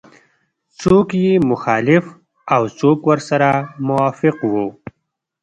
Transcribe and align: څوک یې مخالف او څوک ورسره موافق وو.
څوک 0.79 1.07
یې 1.23 1.33
مخالف 1.49 2.05
او 2.55 2.63
څوک 2.79 2.99
ورسره 3.09 3.49
موافق 3.87 4.35
وو. 4.51 4.67